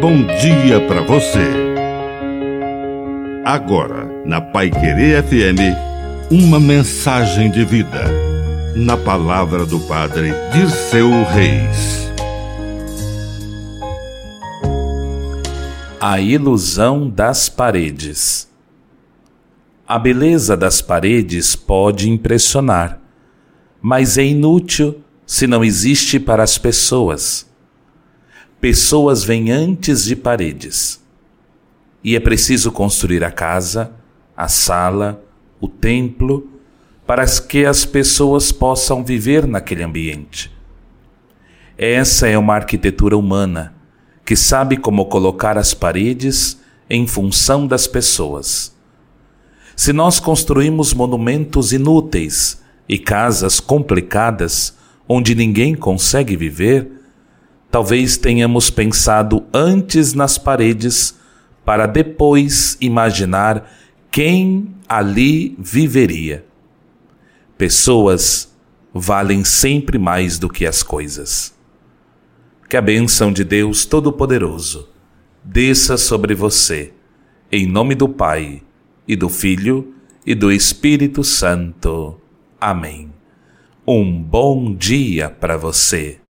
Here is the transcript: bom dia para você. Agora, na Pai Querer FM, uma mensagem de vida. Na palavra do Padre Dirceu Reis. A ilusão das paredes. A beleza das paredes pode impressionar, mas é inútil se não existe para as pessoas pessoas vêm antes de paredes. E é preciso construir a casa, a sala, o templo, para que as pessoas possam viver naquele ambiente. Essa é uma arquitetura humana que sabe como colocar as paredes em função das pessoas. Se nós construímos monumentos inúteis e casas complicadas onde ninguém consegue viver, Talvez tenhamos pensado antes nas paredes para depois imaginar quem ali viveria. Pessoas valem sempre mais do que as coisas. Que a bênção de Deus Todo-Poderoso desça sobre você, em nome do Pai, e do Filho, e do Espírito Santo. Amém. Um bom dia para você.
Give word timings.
bom 0.00 0.24
dia 0.40 0.80
para 0.88 1.02
você. 1.02 1.46
Agora, 3.44 4.08
na 4.24 4.40
Pai 4.40 4.70
Querer 4.70 5.22
FM, 5.22 5.76
uma 6.30 6.58
mensagem 6.58 7.50
de 7.50 7.66
vida. 7.66 8.04
Na 8.74 8.96
palavra 8.96 9.66
do 9.66 9.78
Padre 9.80 10.32
Dirceu 10.54 11.10
Reis. 11.24 12.10
A 16.00 16.18
ilusão 16.18 17.06
das 17.06 17.50
paredes. 17.50 18.48
A 19.86 19.98
beleza 19.98 20.56
das 20.56 20.80
paredes 20.80 21.54
pode 21.54 22.08
impressionar, 22.08 22.98
mas 23.82 24.16
é 24.16 24.24
inútil 24.24 25.02
se 25.26 25.46
não 25.46 25.62
existe 25.62 26.18
para 26.18 26.42
as 26.42 26.56
pessoas 26.56 27.49
pessoas 28.60 29.22
vêm 29.22 29.50
antes 29.50 30.04
de 30.04 30.16
paredes. 30.16 31.00
E 32.02 32.16
é 32.16 32.20
preciso 32.20 32.72
construir 32.72 33.22
a 33.22 33.30
casa, 33.30 33.92
a 34.36 34.48
sala, 34.48 35.22
o 35.60 35.68
templo, 35.68 36.48
para 37.06 37.26
que 37.26 37.66
as 37.66 37.84
pessoas 37.84 38.52
possam 38.52 39.04
viver 39.04 39.46
naquele 39.46 39.82
ambiente. 39.82 40.50
Essa 41.76 42.28
é 42.28 42.38
uma 42.38 42.54
arquitetura 42.54 43.16
humana 43.16 43.74
que 44.24 44.36
sabe 44.36 44.76
como 44.76 45.06
colocar 45.06 45.58
as 45.58 45.74
paredes 45.74 46.60
em 46.88 47.06
função 47.06 47.66
das 47.66 47.86
pessoas. 47.86 48.74
Se 49.74 49.92
nós 49.92 50.20
construímos 50.20 50.92
monumentos 50.92 51.72
inúteis 51.72 52.62
e 52.88 52.98
casas 52.98 53.60
complicadas 53.60 54.76
onde 55.08 55.34
ninguém 55.34 55.74
consegue 55.74 56.36
viver, 56.36 56.99
Talvez 57.70 58.16
tenhamos 58.16 58.68
pensado 58.68 59.46
antes 59.52 60.12
nas 60.12 60.36
paredes 60.36 61.16
para 61.64 61.86
depois 61.86 62.76
imaginar 62.80 63.70
quem 64.10 64.74
ali 64.88 65.54
viveria. 65.58 66.44
Pessoas 67.56 68.52
valem 68.92 69.44
sempre 69.44 69.98
mais 69.98 70.38
do 70.38 70.48
que 70.48 70.66
as 70.66 70.82
coisas. 70.82 71.54
Que 72.68 72.76
a 72.76 72.82
bênção 72.82 73.32
de 73.32 73.44
Deus 73.44 73.84
Todo-Poderoso 73.84 74.88
desça 75.44 75.96
sobre 75.96 76.34
você, 76.34 76.92
em 77.52 77.66
nome 77.66 77.94
do 77.94 78.08
Pai, 78.08 78.62
e 79.06 79.16
do 79.16 79.28
Filho, 79.28 79.94
e 80.26 80.34
do 80.34 80.52
Espírito 80.52 81.24
Santo. 81.24 82.20
Amém. 82.60 83.12
Um 83.86 84.20
bom 84.22 84.74
dia 84.74 85.30
para 85.30 85.56
você. 85.56 86.19